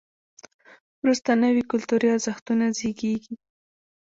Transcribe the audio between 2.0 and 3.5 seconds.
ارزښتونه زیږېږي.